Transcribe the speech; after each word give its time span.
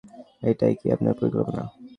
এটাই 0.43 0.73
কী 0.79 0.87
আপনার 0.95 1.13
পরিকল্পনা? 1.19 1.63